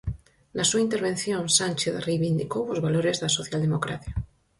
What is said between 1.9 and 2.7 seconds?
reivindicou